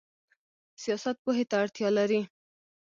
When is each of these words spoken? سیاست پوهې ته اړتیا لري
سیاست 0.83 1.15
پوهې 1.23 1.43
ته 1.49 1.55
اړتیا 1.63 1.89
لري 1.97 2.21